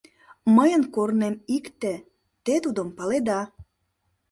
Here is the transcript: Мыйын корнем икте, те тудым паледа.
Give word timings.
Мыйын 0.55 0.83
корнем 0.95 1.35
икте, 1.57 1.93
те 2.45 2.53
тудым 2.63 2.89
паледа. 2.97 3.41